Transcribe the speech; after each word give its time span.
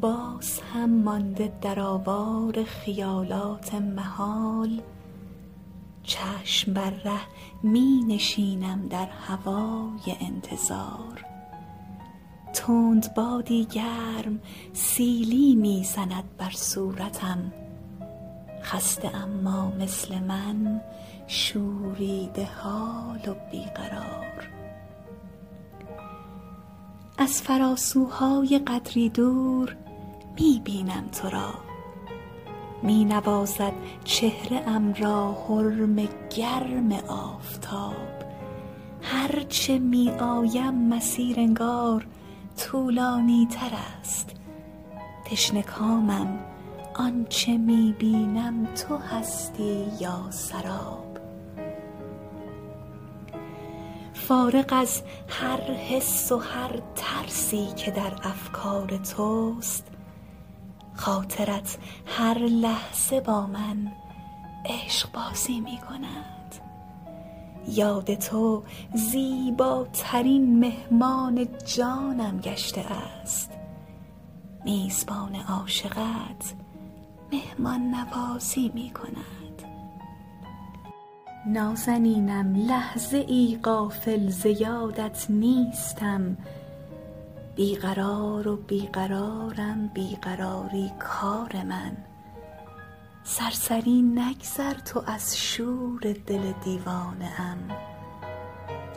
باز 0.00 0.60
هم 0.74 0.90
مانده 0.90 1.52
در 1.62 1.80
آوار 1.80 2.64
خیالات 2.64 3.74
محال. 3.74 4.80
چشم 6.02 6.74
بر 6.74 6.90
ره 6.90 7.20
می 7.62 8.04
نشینم 8.08 8.88
در 8.88 9.06
هوای 9.06 10.16
انتظار. 10.20 11.24
تند 12.52 13.14
بادی 13.14 13.64
گرم 13.64 14.40
سیلی 14.72 15.54
می 15.54 15.84
زند 15.84 16.36
بر 16.38 16.50
صورتم. 16.50 17.52
خسته 18.62 19.16
اما 19.16 19.70
مثل 19.70 20.18
من 20.18 20.80
شوریده 21.26 22.44
حال 22.44 23.28
و 23.28 23.34
بی 23.50 23.64
قرار 23.64 24.48
از 27.18 27.42
فراسوهای 27.42 28.60
قدری 28.66 29.08
دور 29.08 29.76
می 30.36 30.60
بینم 30.64 31.08
تو 31.12 31.30
را. 31.30 31.54
می 32.82 33.04
نوازد 33.04 33.72
چهره 34.04 34.68
ام 34.68 34.94
را 34.94 35.32
حرم 35.32 36.08
گرم 36.36 36.92
آفتاب. 37.08 37.94
هر 39.02 39.42
چه 39.48 39.78
می 39.78 40.10
آیم 40.10 40.74
مسیر 40.74 41.40
انگار 41.40 42.06
طولانی 42.56 43.48
تر 43.50 43.70
است. 44.00 44.30
تشنه 45.24 45.62
کامم 45.62 46.38
آنچه 46.94 47.58
می 47.58 47.94
بینم 47.98 48.66
تو 48.66 48.96
هستی 48.96 49.86
یا 50.00 50.30
سراب. 50.30 51.18
فارغ 54.14 54.72
از 54.72 55.02
هر 55.28 55.60
حس 55.60 56.32
و 56.32 56.38
هر 56.38 56.82
ترسی 56.96 57.66
که 57.76 57.90
در 57.90 58.12
افکار 58.22 58.88
توست 58.96 59.93
خاطرت 60.94 61.78
هر 62.06 62.38
لحظه 62.38 63.20
با 63.20 63.46
من 63.46 63.92
عشقبازی 64.64 65.60
می 65.60 65.78
کند. 65.78 66.54
یاد 67.68 68.14
تو 68.14 68.62
زیباترین 68.94 70.58
مهمان 70.58 71.48
جانم 71.76 72.40
گشته 72.40 72.80
است. 72.80 73.50
میزبان 74.64 75.36
عاشقت 75.36 76.54
مهمان 77.32 77.94
نوازی 77.94 78.70
می 78.74 78.90
کند. 78.90 79.34
نازنینم 81.46 82.54
لحظه 82.54 83.16
ای 83.16 83.58
غافل 83.64 84.28
ز 84.28 84.46
یادت 84.46 85.26
نیستم. 85.30 86.36
بی 87.56 87.74
قرار 87.74 88.48
و 88.48 88.56
بی 88.56 88.86
قرارم 88.92 89.90
بی 89.94 90.18
قراری 90.22 90.92
کار 90.98 91.62
من. 91.62 91.96
سرسری 93.24 94.02
نگذر 94.02 94.74
تو 94.74 95.02
از 95.06 95.38
شور 95.38 96.00
دل 96.26 96.52
دیوانه 96.64 97.40
ام. 97.40 97.68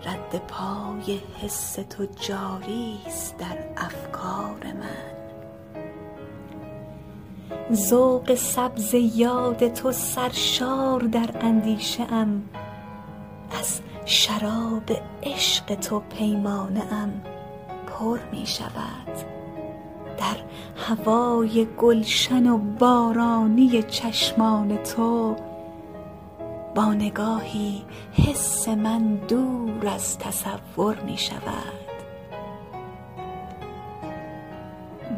رد 0.06 0.42
پای 0.48 1.20
حس 1.42 1.74
تو 1.74 2.06
جاری 2.06 3.00
است 3.08 3.38
در 3.38 3.58
افکار 3.78 4.60
من. 4.64 5.18
ذوق 7.74 8.36
سبز 8.36 8.94
یاد 8.94 9.74
تو 9.74 9.92
سرشار 9.92 11.00
در 11.00 11.30
اندیشه 11.42 12.04
ام. 12.04 12.50
از 13.60 13.82
شراب 14.06 14.92
عشق 15.24 15.76
تو 15.76 16.00
پیمانه 16.00 16.94
پر 18.00 18.20
می 18.32 18.46
شود. 18.46 19.18
در 20.18 20.38
هوای 20.76 21.68
گلشن 21.78 22.48
و 22.48 22.58
بارانی 22.58 23.84
چشمان 23.84 24.78
تو 24.78 25.36
با 26.76 26.94
نگاهی 26.94 27.84
حس 28.14 28.68
من 28.68 29.16
دور 29.16 29.88
از 29.88 30.18
تصور 30.18 31.00
می 31.00 31.18
شود. 31.18 31.88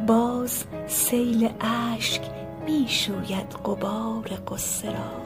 باز 0.07 0.65
سیل 0.87 1.49
اشک 1.61 2.21
می 2.65 2.85
شوید 2.87 3.55
غبار 3.65 4.27
غصه 4.47 4.91
را. 4.91 5.19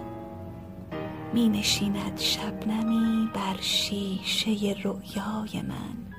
می 1.34 1.50
نشیند 1.50 2.19
شبنمی 2.19 3.30
بر 3.34 3.62
شیشه 3.62 4.52
رؤیای 4.84 5.62
من. 5.62 6.12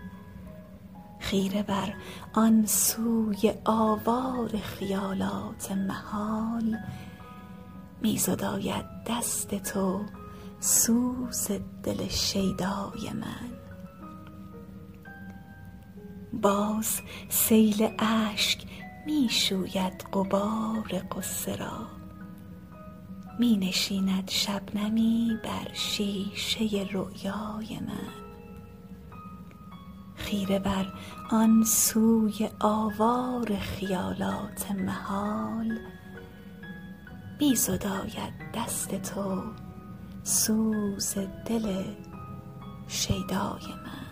خیره 1.24 1.62
بر 1.62 1.94
آن 2.34 2.66
سوی 2.66 3.52
آوار 3.64 4.48
خیالات 4.48 5.72
محال 5.72 6.76
می 8.02 8.18
زداید 8.18 8.84
دست 9.06 9.54
تو 9.54 10.00
سوز 10.60 11.48
دل 11.82 12.08
شیدای 12.08 13.10
من. 13.14 13.50
باز 16.32 17.00
سیل 17.28 17.88
اشک 17.98 18.64
می 19.06 19.28
شوید 19.30 20.04
غبار 20.12 21.02
غصه 21.12 21.56
را. 21.56 21.86
می 23.38 23.56
نشیند 23.56 24.30
شبنمی 24.30 25.38
بر 25.44 25.72
شیشه 25.72 26.88
رؤیای 26.92 27.80
من. 27.80 28.23
خیره 30.34 30.58
بر 30.58 30.86
آن 31.30 31.64
سوی 31.64 32.50
آوار 32.60 33.56
خیالات 33.56 34.70
محال. 34.70 35.78
می 37.40 37.56
زداید 37.56 38.32
دست 38.54 38.94
تو 38.94 39.42
سوز 40.22 41.14
دل 41.46 41.84
شیدای 42.88 43.66
من. 43.84 44.03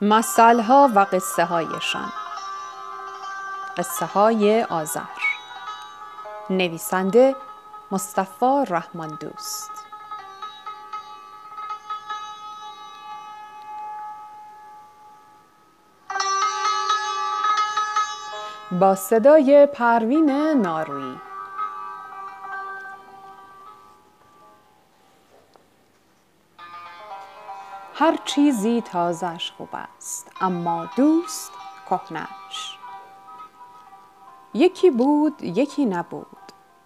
مثلها 0.00 0.90
و 0.94 0.98
قصه 1.12 1.44
هایشان 1.44 2.12
قصه 3.76 4.06
های 4.06 4.62
آذر. 4.62 5.00
نویسنده 6.50 7.36
مصطفی 7.90 8.64
رحمان 8.68 9.18
دوست. 9.20 9.70
با 18.80 18.94
صدای 18.94 19.66
پروین 19.66 20.30
نارویی 20.60 21.27
هر 28.00 28.18
چیزی 28.24 28.80
تازهش 28.80 29.52
خوب 29.56 29.68
است 29.72 30.30
اما 30.40 30.90
دوست 30.96 31.52
کهنهاش. 31.90 32.78
یکی 34.54 34.90
بود 34.90 35.42
یکی 35.42 35.86
نبود. 35.86 36.26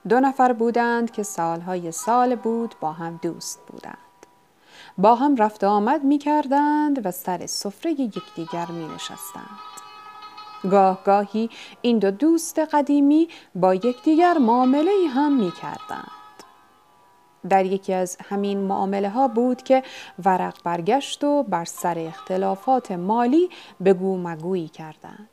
دو 0.09 0.21
نفر 0.21 0.53
بودند 0.53 1.11
که 1.11 1.23
سالهای 1.23 1.93
سال 1.93 2.35
بود 2.35 2.75
با 2.81 2.93
هم 2.93 3.19
دوست 3.23 3.61
بودند. 3.67 3.97
با 4.99 5.15
هم 5.15 5.37
رفت 5.37 5.65
آمد 5.65 6.05
می 6.05 6.19
کردند 6.19 7.07
و 7.07 7.11
سر 7.11 7.47
سفره 7.47 7.93
یکدیگر 7.93 8.67
می 8.67 8.89
نشستند 8.95 9.73
گاه 10.71 11.05
گاهی 11.05 11.51
این 11.83 11.99
دو 11.99 12.11
دوست 12.11 12.59
قدیمی 12.59 13.29
با 13.55 13.75
یکدیگر 13.75 14.39
معامله 14.39 14.93
هم 15.15 15.33
می 15.33 15.53
کردند 15.53 16.22
در 17.49 17.65
یکی 17.65 17.93
از 17.93 18.19
همین 18.31 18.59
معامله 18.59 19.11
ها 19.11 19.29
بود 19.29 19.63
که 19.63 19.83
ورق 20.25 20.55
برگشت 20.65 21.25
و 21.25 21.43
بر 21.43 21.65
سر 21.65 21.99
اختلافات 21.99 22.93
مالی 22.93 23.51
بگو 23.85 24.19
مگویی 24.19 24.69
کردند. 24.69 25.29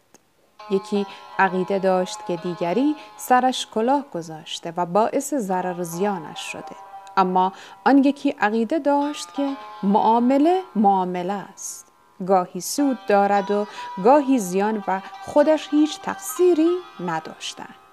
یکی 0.72 1.06
عقیده 1.40 1.80
داشت 1.80 2.18
که 2.28 2.36
دیگری 2.36 2.96
سرش 3.18 3.68
کلاه 3.74 4.06
گذاشته 4.14 4.74
و 4.78 4.86
باعث 4.86 5.34
ضرر 5.34 5.80
و 5.80 5.84
زیانش 5.84 6.40
شده. 6.40 6.76
اما 7.18 7.54
آن 7.86 7.98
یکی 7.98 8.30
عقیده 8.30 8.80
داشت 8.80 9.34
که 9.34 9.54
معامله 9.84 10.62
معامله 10.76 11.34
است. 11.34 11.90
گاهی 12.28 12.62
سود 12.62 12.98
دارد 13.08 13.52
و 13.52 13.68
گاهی 14.04 14.40
زیان 14.40 14.84
و 14.88 15.02
خودش 15.26 15.68
هیچ 15.72 16.02
تقصیری 16.02 16.70
نداشته 17.00 17.64
است 17.64 17.89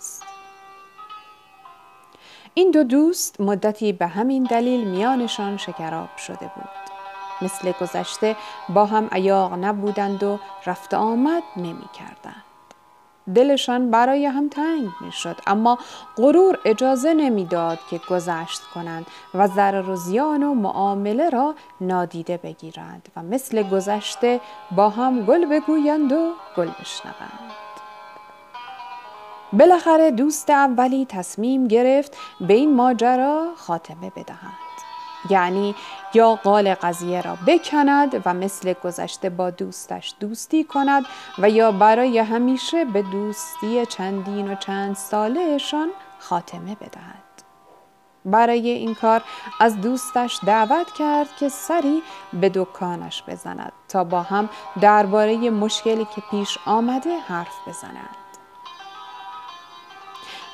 این 2.58 2.70
دو 2.70 2.84
دوست 2.84 3.40
مدتی 3.40 3.92
به 3.92 4.06
همین 4.06 4.42
دلیل 4.42 4.88
میانشان 4.88 5.56
شکراب 5.56 6.16
شده 6.16 6.50
بود 6.56 6.68
مثل 7.42 7.72
گذشته 7.80 8.36
با 8.68 8.86
هم 8.86 9.08
ایاق 9.12 9.52
نبودند 9.52 10.22
و 10.22 10.38
رفت 10.66 10.94
آمد 10.94 11.42
نمی 11.56 11.88
کردند. 11.98 12.44
دلشان 13.34 13.90
برای 13.90 14.26
هم 14.26 14.48
تنگ 14.48 14.88
می 15.00 15.12
شد 15.12 15.36
اما 15.46 15.78
غرور 16.16 16.58
اجازه 16.64 17.14
نمی‌داد 17.14 17.78
که 17.90 18.00
گذشت 18.10 18.62
کنند 18.74 19.06
و 19.34 19.46
ضرر 19.46 19.90
و 19.90 19.96
زیان 19.96 20.42
و 20.42 20.54
معامله 20.54 21.30
را 21.30 21.54
نادیده 21.80 22.36
بگیرند 22.36 23.08
و 23.16 23.22
مثل 23.22 23.62
گذشته 23.62 24.40
با 24.76 24.88
هم 24.88 25.24
گل 25.24 25.46
بگویند 25.46 26.12
و 26.12 26.32
گل 26.56 26.68
بشنوند 26.80 27.65
بالاخره 29.58 30.10
دوست 30.10 30.50
اولی 30.50 31.06
تصمیم 31.08 31.68
گرفت 31.68 32.16
به 32.40 32.54
این 32.54 32.74
ماجرا 32.74 33.46
خاتمه 33.56 34.10
بدهد. 34.10 34.66
یعنی 35.30 35.74
یا 36.14 36.34
قال 36.34 36.74
قضیه 36.74 37.20
را 37.20 37.38
بکند 37.46 38.22
و 38.24 38.34
مثل 38.34 38.72
گذشته 38.72 39.30
با 39.30 39.50
دوستش 39.50 40.14
دوستی 40.20 40.64
کند 40.64 41.04
و 41.38 41.50
یا 41.50 41.72
برای 41.72 42.18
همیشه 42.18 42.84
به 42.84 43.02
دوستی 43.02 43.86
چندین 43.86 44.52
و 44.52 44.54
چند 44.54 44.96
سالهشان 44.96 45.88
خاتمه 46.18 46.74
بدهد. 46.74 47.26
برای 48.24 48.70
این 48.70 48.94
کار 48.94 49.22
از 49.60 49.80
دوستش 49.80 50.40
دعوت 50.46 50.92
کرد 50.98 51.28
که 51.38 51.48
سری 51.48 52.02
به 52.32 52.48
دکانش 52.48 53.22
بزند 53.28 53.72
تا 53.88 54.04
با 54.04 54.22
هم 54.22 54.48
درباره 54.80 55.50
مشکلی 55.50 56.04
که 56.14 56.22
پیش 56.30 56.58
آمده 56.66 57.18
حرف 57.18 57.68
بزنند 57.68 58.25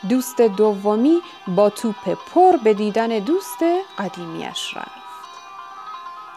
دوست 0.09 0.41
دومی 0.41 1.21
با 1.49 1.71
توپ 1.71 2.19
پر 2.35 2.57
به 2.57 2.75
دیدن 2.75 3.09
دوست 3.09 3.65
قدیمیش 3.99 4.77
رفت. 4.77 5.03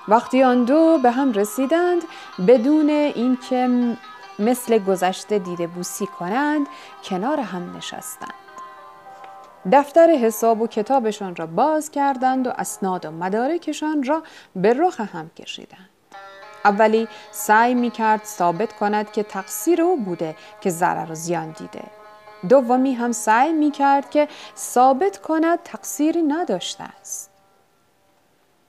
وقتی 0.08 0.44
آن 0.44 0.64
دو 0.64 0.98
به 1.04 1.12
هم 1.12 1.32
رسیدند 1.32 2.02
بدون 2.48 2.90
اینکه 2.90 3.96
مثل 4.40 4.78
گذشته 4.78 5.40
دیده 5.40 5.68
بوسی 5.68 6.06
کنند 6.06 6.68
کنار 7.04 7.40
هم 7.40 7.78
نشستند. 7.78 8.34
دفتر 9.72 10.08
حساب 10.08 10.62
و 10.62 10.68
کتابشان 10.68 11.36
را 11.36 11.46
باز 11.46 11.92
کردند 11.92 12.48
و 12.48 12.52
اسناد 12.58 13.06
و 13.06 13.12
مدارکشان 13.12 14.04
را 14.04 14.24
به 14.56 14.74
رخ 14.74 15.00
هم 15.00 15.30
کشیدند. 15.30 15.90
اولی 16.66 17.08
سعی 17.32 17.74
می 17.74 17.92
کرد 17.92 18.24
ثابت 18.24 18.74
کند 18.74 19.12
که 19.12 19.24
تقصیر 19.24 19.82
او 19.82 19.98
بوده 19.98 20.36
که 20.62 20.70
ضرر 20.70 21.12
و 21.12 21.16
زیان 21.16 21.52
دیده. 21.52 21.84
دومی 22.50 22.94
هم 22.94 23.12
سعی 23.12 23.54
می 23.54 23.72
کرد 23.72 24.10
که 24.10 24.28
ثابت 24.58 25.18
کند 25.18 25.60
تقصیری 25.64 26.22
نداشته 26.22 26.84
است. 26.84 27.32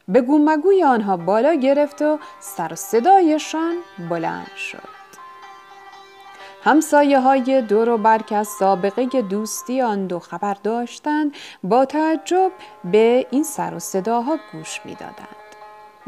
به 0.08 0.20
گومگوی 0.20 0.84
آنها 0.84 1.16
بالا 1.16 1.54
گرفت 1.54 2.02
و 2.02 2.18
سر 2.40 2.72
و 2.72 2.76
صدایشان 2.76 3.76
بلند 4.10 4.54
شد. 4.56 4.96
همسایه 6.64 7.20
های 7.20 7.62
دور 7.62 7.88
و 7.88 7.98
بر 7.98 8.18
که 8.18 8.36
از 8.36 8.48
سابقه 8.48 9.06
دوستی 9.06 9.82
آن 9.82 10.06
دو 10.06 10.18
خبر 10.18 10.54
داشتند 10.54 11.34
با 11.62 11.84
تعجب 11.84 12.52
به 12.84 13.26
این 13.30 13.44
سر 13.44 13.74
و 13.74 13.78
صداها 13.78 14.38
گوش 14.52 14.80
می‌دادند. 14.84 15.45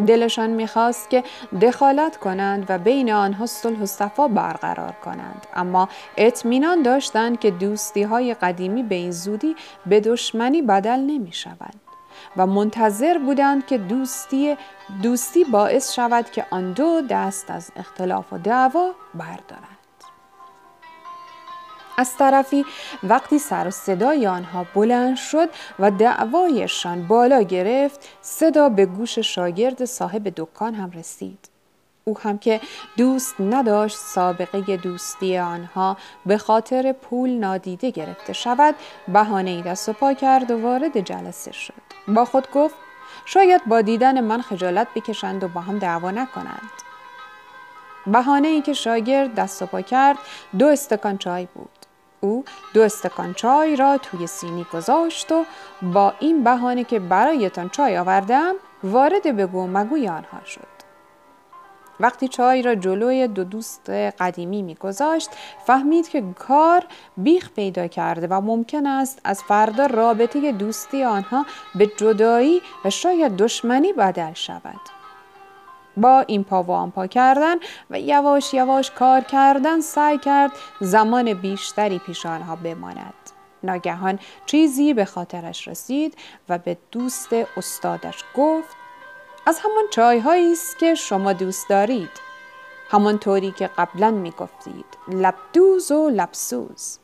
دلشان 0.07 0.51
می‌خواست 0.51 1.11
که 1.11 1.25
دخالت 1.63 2.17
کنند 2.17 2.67
و 2.69 2.79
بین 2.79 3.13
آنها 3.13 3.47
صلح 3.47 3.83
و 3.83 3.87
صفا 3.87 4.29
برقرار 4.29 4.93
کنند. 5.05 5.47
اما 5.55 5.89
اطمینان 6.17 6.83
داشتند 6.83 7.41
که 7.41 7.51
دوستی 7.51 8.03
های 8.03 8.35
قدیمی 8.35 8.83
به 8.83 8.95
این 8.95 9.11
زودی 9.11 9.57
به 9.87 10.01
دشمنی 10.01 10.63
بدل 10.63 11.01
نمی 11.01 11.33
شود 11.33 11.75
و 12.37 12.47
منتظر 12.47 13.19
بودند 13.19 13.67
که 13.67 13.79
دوستی 13.79 14.57
دوستی 15.03 15.45
باعث 15.45 15.93
شود 15.93 16.31
که 16.31 16.47
آن 16.51 16.73
دو 16.73 17.01
دست 17.11 17.51
از 17.51 17.71
اختلاف 17.77 18.33
و 18.33 18.39
دعوا 18.39 18.91
بردارند. 19.15 19.78
از 21.99 22.17
طرفی 22.17 22.65
وقتی 23.03 23.39
سر 23.39 23.69
و 23.69 23.71
صدای 23.71 24.27
آنها 24.27 24.67
بلند 24.75 25.17
شد 25.17 25.49
و 25.79 25.91
دعوایشان 25.91 27.07
بالا 27.07 27.43
گرفت 27.43 28.09
صدا 28.23 28.69
به 28.69 28.87
گوش 28.87 29.19
شاگرد 29.19 29.85
صاحب 29.85 30.33
دکان 30.37 30.75
هم 30.75 30.91
رسید. 30.91 31.49
او 32.05 32.19
هم 32.19 32.39
که 32.39 32.61
دوست 32.97 33.41
نداشت 33.41 33.97
سابقه 33.97 34.77
دوستی 34.77 35.39
آنها 35.39 35.97
به 36.27 36.39
خاطر 36.39 36.93
پول 36.93 37.31
نادیده 37.31 37.91
گرفته 37.91 38.33
شود 38.33 38.75
بهانه 39.09 39.51
ای 39.51 39.63
دست 39.63 39.89
و 39.89 39.93
پا 39.93 40.15
کرد 40.15 40.51
و 40.51 40.63
وارد 40.63 41.01
جلسه 41.01 41.53
شد. 41.53 41.75
با 42.09 42.25
خود 42.25 42.51
گفت 42.51 42.75
شاید 43.25 43.65
با 43.67 43.81
دیدن 43.81 44.21
من 44.21 44.43
خجالت 44.43 44.87
بکشند 44.95 45.45
و 45.45 45.49
با 45.49 45.61
هم 45.61 45.79
دعوا 45.79 46.11
نکنند. 46.11 46.71
بهانه 48.07 48.49
ای 48.49 48.63
که 48.63 48.73
شاگرد 48.73 49.35
دست 49.35 49.63
و 49.63 49.67
پا 49.67 49.81
کرد 49.81 50.19
دو 50.59 50.67
استکان 50.67 51.19
چای 51.19 51.49
بود. 51.55 51.78
او 52.21 52.45
دو 52.75 52.83
استکان 52.83 53.35
چای 53.35 53.77
را 53.77 53.99
توی 53.99 54.27
سینی 54.27 54.67
گذاشت 54.73 55.33
و 55.33 55.45
با 55.83 56.15
این 56.21 56.45
بهانه 56.45 56.85
که 56.85 56.99
برایتان 56.99 57.69
چای 57.69 57.99
آوردم 57.99 58.55
وارد 58.85 59.37
به 59.37 59.47
مگوی 59.47 60.09
آنها 60.09 60.45
شد. 60.45 60.79
وقتی 62.01 62.29
چای 62.29 62.63
را 62.63 62.75
جلوی 62.75 63.29
دو 63.29 63.45
دوست 63.45 63.91
قدیمی 63.91 64.63
میگذاشت 64.63 65.31
فهمید 65.67 66.09
که 66.09 66.25
کار 66.39 66.85
بیخ 67.17 67.51
پیدا 67.51 67.87
کرده 67.87 68.27
و 68.27 68.41
ممکن 68.41 68.87
است 68.87 69.21
از 69.25 69.43
فردا 69.43 69.87
رابطه 69.87 70.53
دوستی 70.53 71.05
آنها 71.05 71.47
به 71.75 71.87
جدایی 71.87 72.63
و 72.85 72.91
شاید 72.91 73.37
دشمنی 73.37 73.93
بدل 73.93 74.33
شود. 74.33 74.98
با 76.01 76.21
این 76.21 76.45
پا 76.45 76.63
و 76.63 76.71
آن 76.71 76.91
پا 76.91 77.07
کردن 77.07 77.57
و 77.91 78.01
یواش 78.01 78.55
یواش 78.55 78.91
کار 78.91 79.21
کردن 79.21 79.81
سعی 79.81 80.19
کرد 80.19 80.53
زمان 80.81 81.35
بیشتری 81.35 81.99
پیش 81.99 82.27
آنها 82.27 82.57
بماند. 82.57 83.15
ناگهان 83.63 84.19
چیزی 84.47 84.95
به 84.95 85.05
خاطرش 85.05 85.69
رسید 85.69 86.17
و 86.49 86.59
به 86.59 86.77
دوست 86.93 87.29
استادش 87.57 88.25
گفت 88.37 88.77
از 89.47 89.59
همان 89.59 89.85
چایهایی 89.91 90.53
است 90.53 90.79
که 90.79 90.95
شما 90.95 91.33
دوست 91.33 91.69
دارید. 91.69 92.11
همانطوری 92.91 93.51
که 93.51 93.71
قبلا 93.79 94.11
می 94.11 94.31
گفتید 94.31 94.87
لبدوز 95.09 95.93
و 95.93 96.11
لبسوز. 96.11 96.99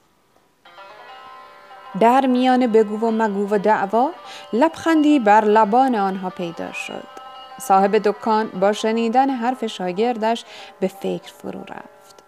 در 2.01 2.27
میان 2.27 2.67
بگو 2.67 3.07
و 3.07 3.11
مگو 3.11 3.55
و 3.55 3.59
دعوا 3.59 4.11
لبخندی 4.53 5.19
بر 5.19 5.45
لبان 5.45 5.95
آنها 5.95 6.31
پیدا 6.31 6.73
شد. 6.73 7.24
صاحب 7.59 7.99
دکان 7.99 8.49
با 8.49 8.73
شنیدن 8.73 9.31
حرف 9.31 9.67
شاگردش 9.67 10.45
به 10.81 10.89
فکر 10.89 11.33
فرو 11.33 11.61
رفت. 11.61 12.25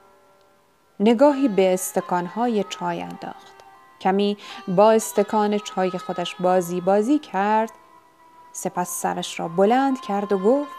نگاهی 1.00 1.49
به 1.49 1.75
استکانهای 1.75 2.64
چای 2.64 3.02
انداخت. 3.02 3.56
کمی 4.00 4.37
با 4.68 4.92
استکان 4.92 5.59
چای 5.59 5.90
خودش 5.90 6.35
بازی 6.35 6.80
بازی 6.80 7.18
کرد 7.18 7.71
سپس 8.52 8.88
سرش 8.88 9.40
را 9.40 9.49
بلند 9.49 10.00
کرد 10.00 10.33
و 10.33 10.38
گفت 10.38 10.71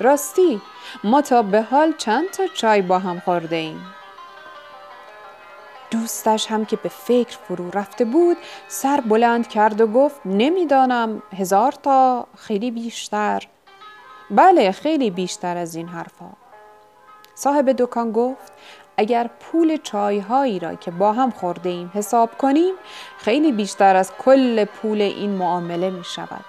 راستی 0.00 0.60
ما 1.04 1.22
تا 1.22 1.42
به 1.42 1.62
حال 1.62 1.92
چند 1.92 2.30
تا 2.30 2.46
چای 2.46 2.82
با 2.82 2.98
هم 2.98 3.20
خورده 3.20 3.56
ایم 3.56 3.80
دوستش 5.90 6.46
هم 6.46 6.64
که 6.64 6.76
به 6.76 6.88
فکر 6.88 7.38
فرو 7.38 7.70
رفته 7.70 8.04
بود 8.04 8.36
سر 8.68 9.00
بلند 9.00 9.48
کرد 9.48 9.80
و 9.80 9.86
گفت 9.86 10.20
نمی‌دانم 10.24 11.22
هزار 11.36 11.72
تا 11.72 12.26
خیلی 12.36 12.70
بیشتر 12.70 13.42
بله 14.32 14.72
خیلی 14.72 15.10
بیشتر 15.10 15.56
از 15.56 15.74
این 15.74 15.88
حرفها 15.88 16.30
صاحب 17.34 17.72
دکان 17.72 18.12
گفت 18.12 18.52
اگر 18.96 19.30
پول 19.40 19.76
چایهایی 19.76 20.58
را 20.58 20.74
که 20.74 20.90
با 20.90 21.12
هم 21.12 21.30
خورده 21.30 21.68
ایم 21.68 21.90
حساب 21.94 22.38
کنیم 22.38 22.74
خیلی 23.18 23.52
بیشتر 23.52 23.96
از 23.96 24.12
کل 24.18 24.64
پول 24.64 25.00
این 25.00 25.30
معامله 25.30 25.90
می 25.90 26.04
شود. 26.04 26.44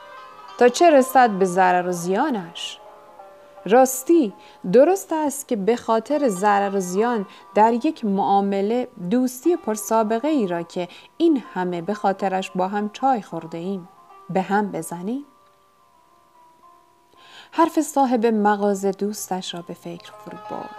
تا 0.58 0.68
چه 0.68 0.90
رسد 0.90 1.30
به 1.30 1.46
ضرر 1.46 1.88
و 1.88 1.92
زیانش؟ 1.92 2.80
راستی 3.66 4.34
درست 4.74 5.14
است 5.14 5.48
که 5.48 5.56
به 5.56 5.76
خاطر 5.76 6.28
ضرر 6.30 6.76
و 6.76 6.80
زیان 6.80 7.26
در 7.56 7.74
یک 7.74 8.06
معامله 8.06 8.88
دوستی 9.10 9.56
پرسابقه 9.56 10.28
ای 10.28 10.48
را 10.48 10.62
که 10.62 10.88
این 11.18 11.44
همه 11.54 11.82
به 11.82 11.94
خاطرش 11.94 12.52
با 12.52 12.68
هم 12.68 12.90
چای 12.90 13.22
خورده 13.22 13.58
ایم 13.58 13.90
به 14.30 14.42
هم 14.42 14.72
بزنیم؟ 14.72 15.26
حرف 17.56 17.82
صاحب 17.82 18.26
مغازه 18.26 18.92
دوستش 18.92 19.54
را 19.54 19.62
به 19.62 19.74
فکر 19.74 20.12
فرو 20.26 20.38
برد 20.50 20.76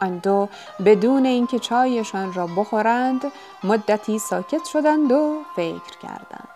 آن 0.00 0.18
دو 0.18 0.48
بدون 0.84 1.26
اینکه 1.26 1.58
چایشان 1.58 2.32
را 2.32 2.46
بخورند 2.46 3.22
مدتی 3.64 4.18
ساکت 4.18 4.64
شدند 4.72 5.12
و 5.12 5.42
فکر 5.56 5.98
کردند 6.02 6.48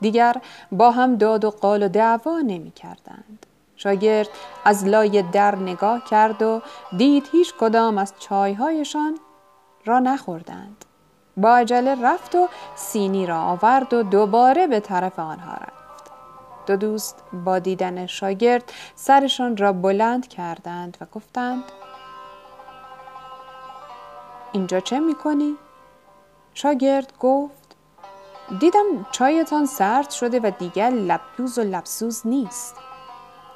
دیگر 0.00 0.36
با 0.72 0.90
هم 0.90 1.16
داد 1.16 1.44
و 1.44 1.50
قال 1.50 1.82
و 1.82 1.88
دعوا 1.88 2.40
نمی 2.40 2.70
کردند 2.70 3.46
شاگرد 3.76 4.28
از 4.64 4.84
لای 4.84 5.22
در 5.22 5.56
نگاه 5.56 6.04
کرد 6.04 6.42
و 6.42 6.62
دید 6.96 7.28
هیچ 7.32 7.54
کدام 7.60 7.98
از 7.98 8.12
چایهایشان 8.18 9.18
را 9.84 9.98
نخوردند. 9.98 10.84
با 11.36 11.56
عجله 11.56 12.02
رفت 12.02 12.34
و 12.34 12.48
سینی 12.76 13.26
را 13.26 13.40
آورد 13.42 13.94
و 13.94 14.02
دوباره 14.02 14.66
به 14.66 14.80
طرف 14.80 15.18
آنها 15.18 15.52
رفت. 15.52 15.77
دو 16.68 16.76
دوست 16.76 17.22
با 17.44 17.58
دیدن 17.58 18.06
شاگرد 18.06 18.72
سرشان 18.94 19.56
را 19.56 19.72
بلند 19.72 20.28
کردند 20.28 20.96
و 21.00 21.06
گفتند 21.14 21.64
اینجا 24.52 24.80
چه 24.80 25.00
می‌کنی؟ 25.00 25.56
شاگرد 26.54 27.12
گفت 27.20 27.76
دیدم 28.60 29.06
چایتان 29.12 29.66
سرد 29.66 30.10
شده 30.10 30.40
و 30.40 30.50
دیگر 30.58 30.90
لبدوز 30.90 31.58
و 31.58 31.62
لبسوز 31.62 32.26
نیست. 32.26 32.74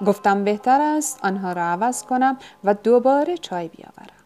گفتم 0.07 0.45
بهتر 0.45 0.81
است 0.81 1.25
آنها 1.25 1.53
را 1.53 1.63
عوض 1.63 2.03
کنم 2.05 2.39
و 2.65 2.75
دوباره 2.75 3.37
چای 3.37 3.69
بیاورم. 3.69 4.25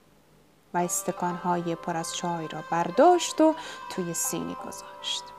و 0.75 0.78
استکانهای 0.78 1.75
پر 1.75 1.97
از 1.97 2.16
چای 2.16 2.49
را 2.49 2.64
برداشت 2.71 3.40
و 3.40 3.55
توی 3.90 4.14
سینی 4.14 4.57
گذاشت. 4.66 5.36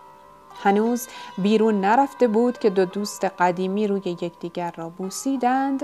هنوز 0.64 1.08
بیرون 1.38 1.82
نرفته 1.82 2.28
بود 2.28 2.58
که 2.58 2.70
دو 2.70 2.86
دوست 2.86 3.26
قدیمی 3.26 3.88
روی 3.88 4.02
یکدیگر 4.06 4.74
را 4.76 4.90
بوسیدند. 4.90 5.76